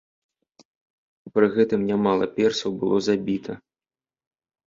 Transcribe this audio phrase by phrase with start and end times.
[1.33, 3.53] Пры гэтым нямала персаў было забіта.